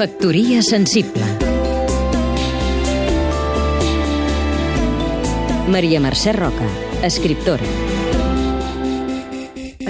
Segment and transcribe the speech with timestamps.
[0.00, 1.26] Factoria sensible
[5.68, 6.64] Maria Mercè Roca,
[7.04, 7.66] escriptora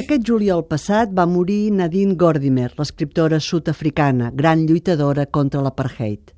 [0.01, 6.33] Aquest juliol passat va morir Nadine Gordimer, l'escriptora sud-africana, gran lluitadora contra l'apartheid.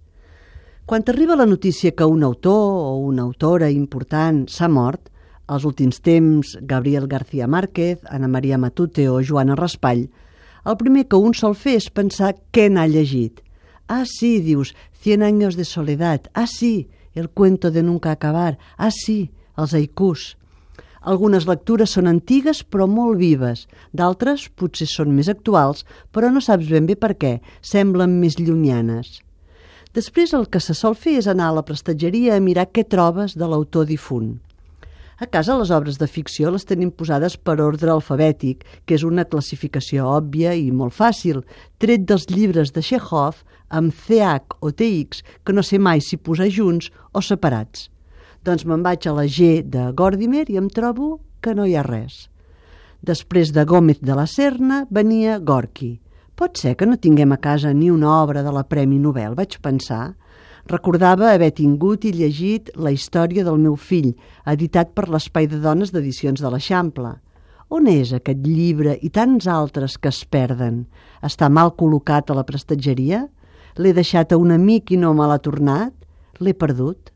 [0.84, 5.08] Quan arriba la notícia que un autor o una autora important s'ha mort,
[5.46, 10.10] als últims temps Gabriel García Márquez, Ana Maria Matute o Joana Raspall,
[10.66, 13.40] el primer que un sol fer és pensar què n'ha llegit.
[13.92, 16.22] Ah, sí, dius, Cien años de soledad.
[16.32, 18.56] Ah, sí, el cuento de nunca acabar.
[18.78, 20.36] Ah, sí, els haikus.
[21.02, 25.82] Algunes lectures són antigues però molt vives, d'altres potser són més actuals,
[26.14, 29.18] però no saps ben bé per què, semblen més llunyanes.
[29.92, 33.34] Després el que se sol fer és anar a la prestatgeria a mirar què trobes
[33.34, 34.36] de l'autor difunt.
[35.22, 39.22] A casa les obres de ficció les tenim posades per ordre alfabètic, que és una
[39.22, 41.44] classificació òbvia i molt fàcil,
[41.78, 46.48] tret dels llibres de Chekhov amb CH o TX, que no sé mai si posar
[46.50, 47.86] junts o separats.
[48.42, 51.86] Doncs me'n vaig a la G de Gordimer i em trobo que no hi ha
[51.86, 52.24] res.
[53.06, 56.00] Després de Gómez de la Serna venia Gorky.
[56.34, 59.60] Pot ser que no tinguem a casa ni una obra de la Premi Nobel, vaig
[59.62, 60.16] pensar.
[60.70, 64.12] Recordava haver tingut i llegit La història del meu fill,
[64.46, 67.16] editat per l'Espai de Dones d'Edicions de l'Eixample.
[67.72, 70.84] On és aquest llibre i tants altres que es perden?
[71.24, 73.24] Està mal col·locat a la prestatgeria?
[73.80, 75.94] L'he deixat a un amic i no me l'ha tornat?
[76.38, 77.10] L'he perdut?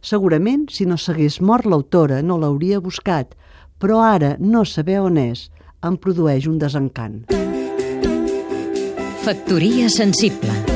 [0.00, 3.34] Segurament, si no s'hagués mort l'autora, no l'hauria buscat,
[3.82, 5.48] però ara no saber on és
[5.82, 7.26] em produeix un desencant.
[9.26, 10.75] Factoria sensible